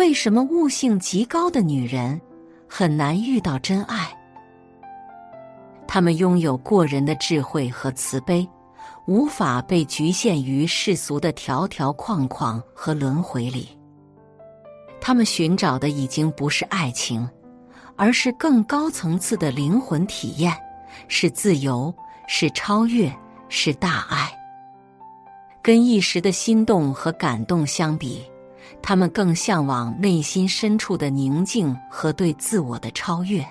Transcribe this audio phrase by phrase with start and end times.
[0.00, 2.18] 为什么悟性极高的女人
[2.66, 4.08] 很难遇到真爱？
[5.86, 8.48] 她们拥有过人的智慧和慈悲，
[9.06, 13.78] 无法被局限于世俗的条条框框和轮回里。
[15.02, 17.28] 她们寻找的已经不是爱情，
[17.94, 20.56] 而是更高层次的灵魂体验，
[21.08, 21.94] 是自由，
[22.26, 23.14] 是超越，
[23.50, 24.32] 是大爱。
[25.60, 28.24] 跟一时的心动和感动相比，
[28.82, 33.46] 他们更向往内心深处的宁静和对自我的超越。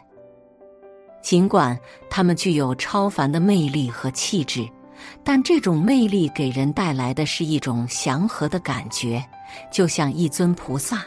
[1.21, 1.77] 尽管
[2.09, 4.67] 他们具有超凡的魅力和气质，
[5.23, 9.23] 但这种魅力给人带来的是一种祥和的感觉，
[9.71, 11.05] 就像一尊菩萨，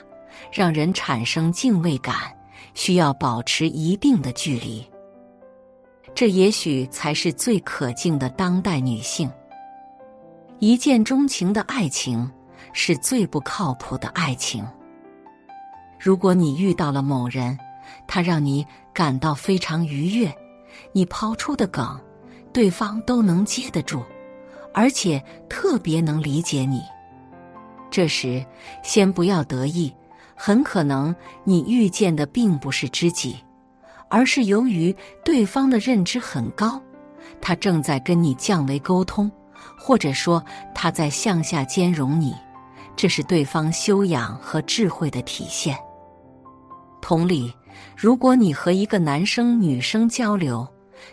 [0.53, 2.15] 让人产生敬畏感，
[2.75, 4.87] 需要保持一定的距离。
[6.15, 9.31] 这也许才是最可敬的当代女性。
[10.59, 12.31] 一见钟情的爱情
[12.73, 14.67] 是最不靠谱的爱情。
[15.99, 17.59] 如果你遇到了某人，
[18.07, 20.35] 他让你感到非常愉悦，
[20.93, 22.01] 你抛出的梗，
[22.53, 24.03] 对方都能接得住，
[24.75, 26.83] 而且特别能理解你。
[27.91, 28.45] 这时，
[28.83, 29.95] 先不要得意，
[30.35, 33.37] 很可能你遇见的并不是知己，
[34.09, 36.81] 而是由于对方的认知很高，
[37.41, 39.31] 他正在跟你降维沟通。
[39.79, 42.35] 或者说他在向下兼容你，
[43.03, 45.77] 这是对方修养和智慧的体现。
[47.01, 47.53] 同理，
[47.97, 50.65] 如果你和一个男生、女生交流，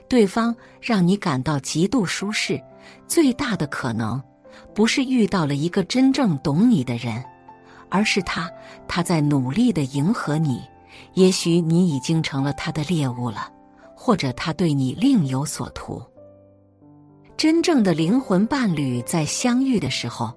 [0.07, 2.61] 对方让你感到极度舒适，
[3.07, 4.21] 最大的可能
[4.75, 7.25] 不是遇到了一个真正懂你的人，
[7.89, 8.47] 而是他
[8.87, 10.61] 他在努力的迎合你。
[11.15, 13.51] 也许你已经成了他的猎物了，
[13.95, 15.99] 或者他对你另有所图。
[17.35, 20.31] 真正的灵魂伴侣在相遇的时候，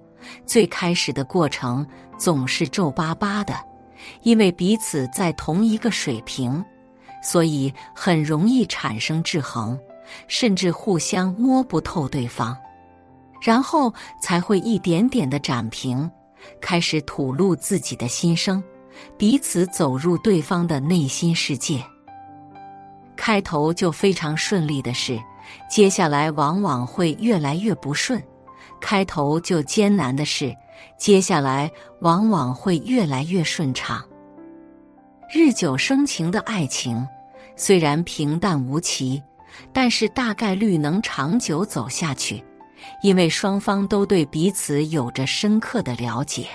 [0.45, 1.85] 最开始的过程
[2.17, 3.53] 总是皱巴巴的，
[4.21, 6.63] 因为彼此在同一个水平，
[7.21, 9.79] 所以很容易产生制衡，
[10.27, 12.55] 甚至互相摸不透对方，
[13.41, 16.09] 然后才会一点点的展平，
[16.61, 18.63] 开始吐露自己的心声，
[19.17, 21.83] 彼此走入对方的内心世界。
[23.15, 25.19] 开头就非常顺利的是。
[25.69, 28.21] 接下来往往会越来越不顺，
[28.83, 30.53] 开头就艰难的事，
[30.97, 31.71] 接下来
[32.01, 34.03] 往往会越来越顺畅。
[35.33, 37.07] 日久生情的爱情
[37.55, 39.23] 虽然平淡无奇，
[39.71, 42.43] 但是大概率能长久走下去，
[43.01, 46.45] 因为双方都对彼此有着深刻的了解，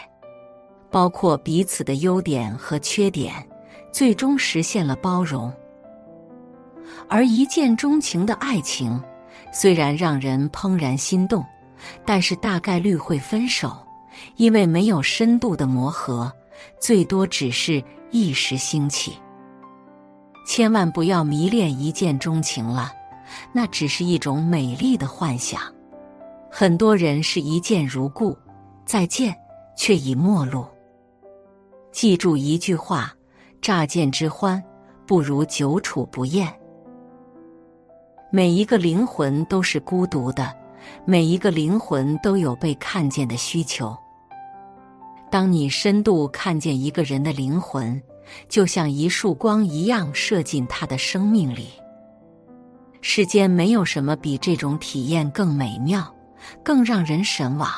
[0.91, 3.35] 包括彼此的优点和缺点，
[3.91, 5.51] 最终实现了包容。
[7.09, 9.03] 而一见钟情的爱情，
[9.51, 11.43] 虽然让人怦然心动，
[12.05, 13.77] 但是大概率会分手，
[14.37, 16.33] 因为没有深度的磨合，
[16.81, 19.13] 最多只是一时兴起。
[20.47, 22.93] 千万不要迷恋一见钟情了，
[23.53, 25.61] 那只是一种美丽的幻想。
[26.51, 28.37] 很多人是一见如故，
[28.87, 29.37] 再见
[29.77, 30.65] 却已陌路。
[31.93, 33.13] 记住一句话：
[33.61, 34.63] 乍见之欢，
[35.07, 36.53] 不如久处不厌。
[38.31, 40.55] 每一个灵魂都是孤独的，
[41.05, 43.97] 每一个灵魂都有被看见的需求。
[45.31, 48.01] 当你深度看见一个人的灵魂，
[48.49, 51.69] 就像一束光一样射进他的生命里。
[53.01, 56.15] 世间没有什么比这种体验更美妙、
[56.65, 57.71] 更让人神往。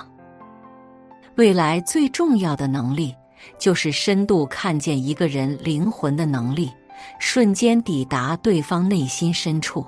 [1.37, 3.15] 未来最重要的能力，
[3.59, 6.71] 就是深度看见一个人灵魂的能力，
[7.19, 9.85] 瞬间抵达对方内心深处。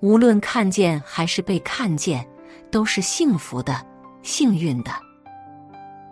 [0.00, 2.26] 无论看见还是被看见，
[2.70, 3.84] 都是幸福的、
[4.22, 4.90] 幸运的。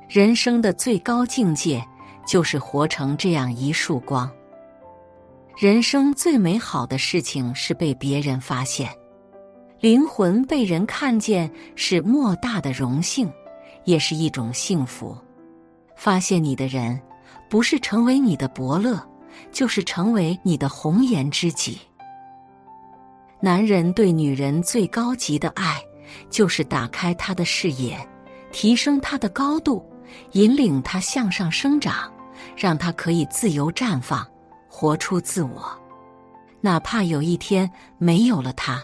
[0.09, 1.85] 人生的最高境界，
[2.27, 4.31] 就是活成这样一束光。
[5.57, 8.91] 人生最美好的事情是被别人发现，
[9.81, 13.31] 灵魂被人看见是莫大的荣幸，
[13.85, 15.17] 也是一种幸福。
[15.97, 17.01] 发现你的人，
[17.49, 19.01] 不是成为你的伯乐，
[19.51, 21.79] 就是成为你的红颜知己。
[23.41, 25.81] 男人对女人最高级的爱，
[26.31, 27.97] 就是打开他的视野，
[28.51, 29.85] 提升他的高度，
[30.33, 32.11] 引领他向上生长，
[32.57, 34.27] 让他可以自由绽放，
[34.69, 35.71] 活出自我。
[36.63, 38.83] 哪怕有一天没有了他，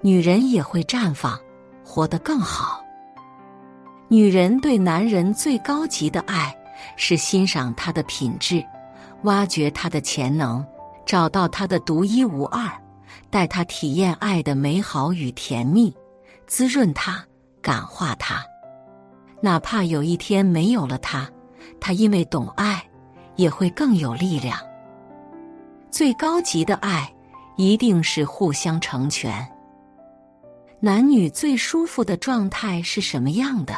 [0.00, 1.38] 女人也会绽放，
[1.84, 2.82] 活得更好。
[4.06, 6.56] 女人对男人最高级的爱，
[6.96, 8.64] 是欣赏他的品质，
[9.24, 10.64] 挖掘他的潜能，
[11.04, 12.70] 找到他的独一无二。
[13.30, 15.94] 带他体验爱的美好与甜蜜，
[16.46, 17.24] 滋润他，
[17.60, 18.44] 感化他。
[19.40, 21.30] 哪怕有一天没有了他，
[21.78, 22.82] 他因为懂爱，
[23.36, 24.58] 也会更有力量。
[25.90, 27.12] 最高级的爱，
[27.56, 29.46] 一定是互相成全。
[30.80, 33.74] 男女最舒服的状态是什么样的？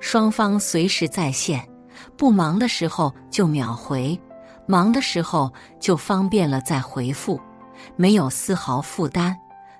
[0.00, 1.66] 双方随时在线，
[2.16, 4.18] 不忙的时候就秒回，
[4.66, 7.40] 忙的时候就方便了再回复，
[7.96, 9.36] 没有丝毫负担，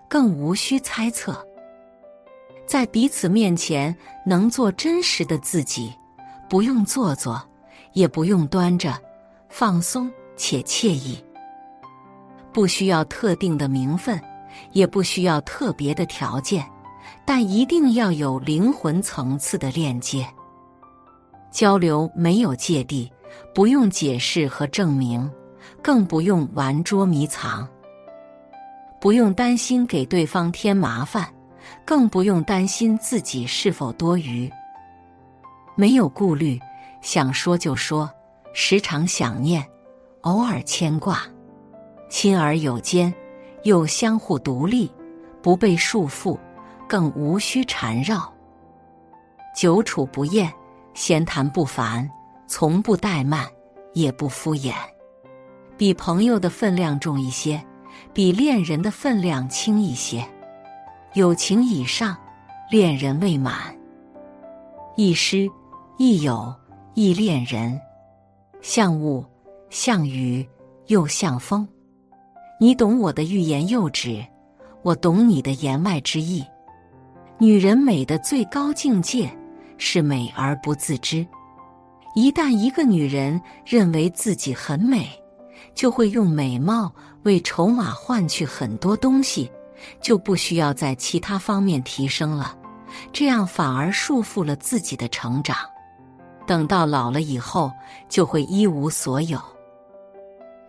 [0.08, 1.44] 更无需猜测。
[2.66, 5.92] 在彼此面前能做真实的自己，
[6.48, 7.42] 不用做作，
[7.92, 8.98] 也不用端着，
[9.48, 11.22] 放松且惬意。
[12.52, 14.20] 不需要特定的名分，
[14.72, 16.64] 也不需要特别的条件。
[17.26, 20.26] 但一定要有灵魂层次的链接，
[21.50, 23.10] 交流没有芥蒂，
[23.54, 25.30] 不用解释和证明，
[25.82, 27.66] 更不用玩捉迷藏，
[29.04, 31.28] 不用担心给对方添麻烦，
[31.84, 34.50] 更不用担心自己是否多余。
[35.74, 36.58] 没有顾虑，
[37.02, 38.10] 想说就说，
[38.54, 39.62] 时常想念，
[40.22, 41.20] 偶尔牵挂，
[42.08, 43.12] 亲而有间，
[43.64, 44.90] 又相互独立，
[45.42, 46.38] 不被束缚。
[46.88, 48.32] 更无需缠绕，
[49.54, 50.50] 久处不厌，
[50.94, 52.10] 闲谈不烦，
[52.46, 53.46] 从不怠慢，
[53.92, 54.72] 也不敷衍，
[55.76, 57.62] 比朋友的分量重一些，
[58.12, 60.24] 比恋人的分量轻一些。
[61.14, 62.16] 友情以上，
[62.70, 63.74] 恋人未满。
[64.96, 65.48] 亦师
[65.98, 66.54] 亦友
[66.94, 67.80] 亦恋人，
[68.62, 69.24] 像雾
[69.70, 70.46] 像雨
[70.86, 71.66] 又像风。
[72.60, 74.24] 你懂我的欲言又止，
[74.82, 76.44] 我懂你的言外之意。
[77.38, 79.28] 女人美的最高境界
[79.76, 81.26] 是美而不自知。
[82.14, 85.08] 一旦一个女人认为自己很美，
[85.74, 86.92] 就会用美貌
[87.24, 89.50] 为筹码换取很多东西，
[90.00, 92.56] 就不需要在其他方面提升了。
[93.12, 95.56] 这样反而束缚了自己的成长。
[96.46, 97.72] 等到老了以后，
[98.08, 99.40] 就会一无所有。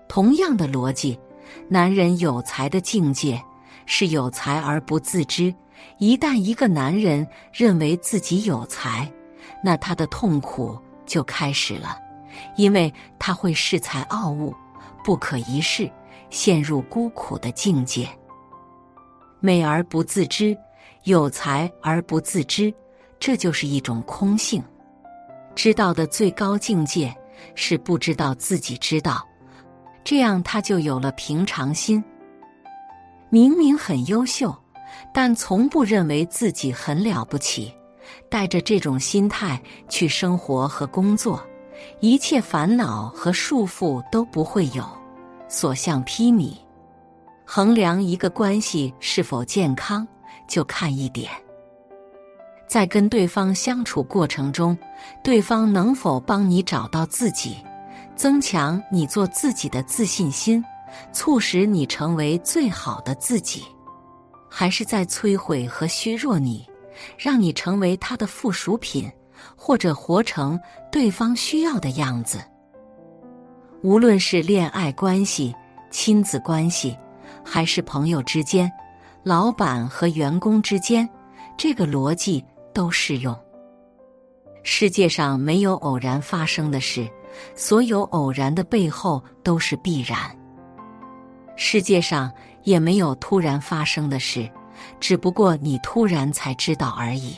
[0.07, 1.19] 同样的逻辑，
[1.67, 3.41] 男人有才的境界
[3.85, 5.53] 是有才而不自知。
[5.97, 9.11] 一旦一个男人认为自己有才，
[9.61, 11.97] 那他的痛苦就开始了，
[12.55, 14.55] 因为他会恃才傲物，
[15.03, 15.91] 不可一世，
[16.35, 18.05] 陷入孤苦的境界。
[19.39, 20.55] 美而不自知，
[21.05, 22.73] 有才而不自知，
[23.17, 24.61] 这就是一种空性。
[25.55, 27.15] 知道的最高境界
[27.55, 29.25] 是不知道自己知道，
[30.03, 32.03] 这样他就有了平常心。
[33.29, 34.53] 明明很优秀。
[35.13, 37.73] 但从不认为自己很了不起，
[38.29, 41.41] 带着这种心态去生活和工作，
[41.99, 44.85] 一切烦恼和束缚都不会有，
[45.47, 46.53] 所向披靡。
[47.45, 50.07] 衡量一个关系是否健康，
[50.47, 51.31] 就看一点：
[52.67, 54.77] 在跟对方相处过程中，
[55.23, 57.57] 对方能否帮你找到自己，
[58.15, 60.63] 增强你做自己的自信心，
[61.13, 63.63] 促使你成为最好的自己。
[64.49, 66.65] 还是在摧毁和削弱你，
[67.17, 69.11] 让你成为他的附属品，
[69.55, 70.59] 或者活成
[70.91, 72.39] 对方需要的样子。
[73.85, 75.55] 无论是恋爱关系、
[75.91, 76.97] 亲子关系，
[77.43, 78.71] 还是朋友之间、
[79.21, 81.07] 老板和员工之间，
[81.55, 83.37] 这个逻辑都适用。
[84.63, 87.07] 世界上没有偶然发生的事，
[87.53, 90.17] 所有偶然的背后都是必然。
[91.55, 92.33] 世界上。
[92.63, 94.49] 也没有突然发生的事，
[94.99, 97.35] 只不过你突然才知道而已。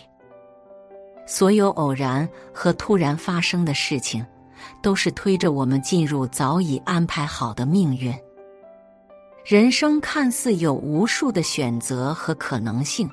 [1.25, 4.25] 所有偶然和突然发生的事情，
[4.81, 8.13] 都是推着我们进入早已安排好的命运。
[9.45, 13.09] 人生看似有无数的选择和可能性，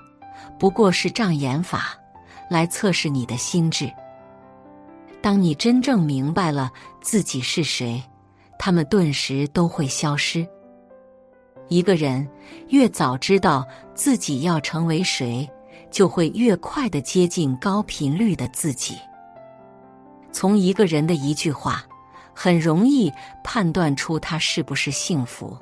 [0.58, 1.96] 不过是障眼法，
[2.50, 3.90] 来测试你的心智。
[5.22, 6.70] 当你真正明白了
[7.00, 8.02] 自己是谁，
[8.58, 10.46] 他们顿时都会消失。
[11.68, 12.28] 一个人
[12.68, 15.48] 越早知道自己要成为谁，
[15.90, 18.96] 就会越快的接近高频率的自己。
[20.34, 21.84] 从一个人的一句话，
[22.34, 23.10] 很容易
[23.44, 25.56] 判断出他是不是幸福。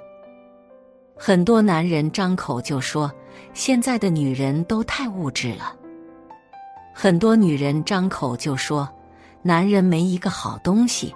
[1.15, 3.13] 很多男人张口就说
[3.53, 5.77] 现在的女人都太物质了，
[6.95, 8.89] 很多女人张口就说
[9.43, 11.15] 男人没一个好东西。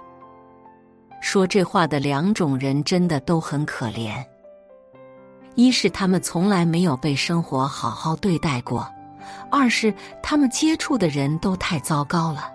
[1.19, 4.23] 说这话的两种人真的都很可怜。
[5.55, 8.87] 一是他们从来没有被生活好好对待过，
[9.49, 12.51] 二是他们接触的人都太糟糕了。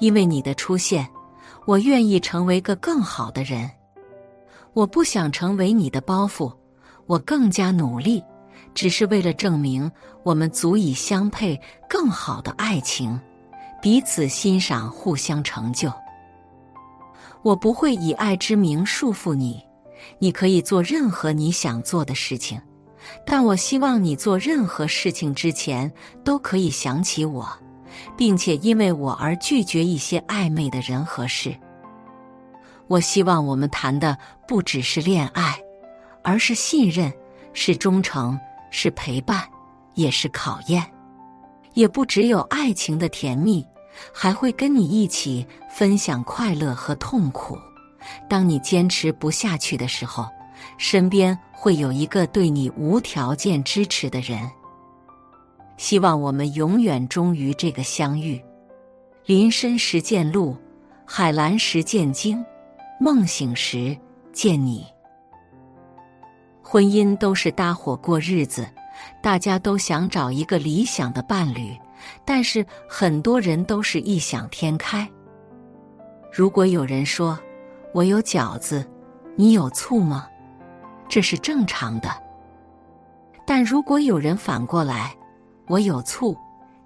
[0.00, 1.06] 因为你的出现，
[1.66, 3.70] 我愿意成为个更好的人。
[4.72, 6.52] 我不想成为你的包袱，
[7.06, 8.22] 我更加努力，
[8.74, 9.90] 只是为了证明
[10.22, 13.18] 我们足以相配，更好的爱情，
[13.82, 15.92] 彼此欣赏，互相成就。
[17.42, 19.62] 我不会以爱之名束缚你，
[20.18, 22.60] 你可以做任何你想做的事情，
[23.26, 25.90] 但我希望你做任何事情之前
[26.22, 27.48] 都可以想起我，
[28.16, 31.54] 并且因为我而拒绝一些暧昧的人和事。
[32.86, 35.58] 我希望我们谈的不只是恋爱，
[36.22, 37.12] 而是信任，
[37.52, 38.38] 是忠诚，
[38.70, 39.48] 是陪伴，
[39.94, 40.84] 也是考验。
[41.74, 43.64] 也不只有爱情的甜蜜。
[44.14, 47.58] 还会跟你一起分享快乐和痛苦。
[48.28, 50.26] 当你坚持不下去的时候，
[50.78, 54.48] 身边会有一个对你无条件支持的人。
[55.80, 58.38] 希望我们永远忠于这个相遇。
[59.24, 60.54] 林深时见鹿，
[61.06, 62.44] 海蓝时见鲸，
[63.00, 63.96] 梦醒时
[64.30, 64.84] 见你。
[66.60, 68.68] 婚姻都是搭伙过日子，
[69.22, 71.74] 大家都想找一个理想的伴侣。
[72.26, 75.08] 但是很多人都是异想天开。
[76.30, 77.40] 如果有人说
[77.94, 78.86] 我有饺子，
[79.34, 80.28] 你有醋吗？
[81.08, 82.10] 这是正常的。
[83.46, 85.14] 但如果有人反过来，
[85.70, 86.36] 我有醋，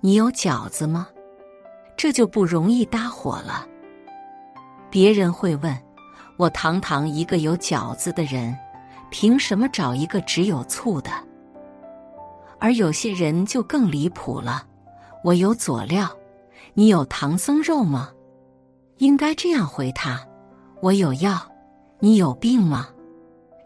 [0.03, 1.09] 你有饺子吗？
[1.97, 3.67] 这就不容易搭伙了。
[4.91, 5.75] 别人会问
[6.37, 8.55] 我：堂堂一个有饺子的人，
[9.11, 11.11] 凭什么找一个只有醋的？
[12.59, 14.67] 而有些人就更离谱了。
[15.23, 16.07] 我有佐料，
[16.75, 18.11] 你有唐僧肉吗？
[18.99, 20.21] 应该这样回他：
[20.83, 21.41] 我有药，
[22.01, 22.91] 你有病吗？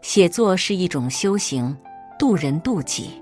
[0.01, 1.75] 写作是一种修行，
[2.17, 3.21] 渡人渡己。